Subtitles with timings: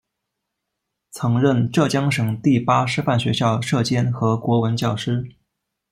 [1.11, 5.35] 曾任浙江省第八师范学校舍监和国文教师。